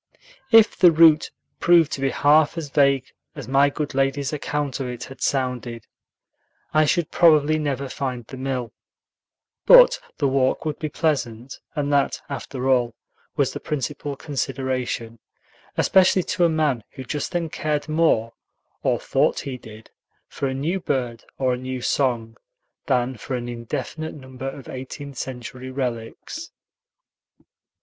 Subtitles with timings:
[0.49, 1.29] If the route
[1.59, 5.85] proved to be half as vague as my good lady's account of it had sounded,
[6.73, 8.73] I should probably never find the mill;
[9.67, 12.95] but the walk would be pleasant, and that, after all,
[13.35, 15.19] was the principal consideration,
[15.77, 18.33] especially to a man who just then cared more,
[18.81, 19.91] or thought he did,
[20.27, 22.37] for a new bird or a new song
[22.87, 26.49] than for an indefinite number of eighteenth century relics.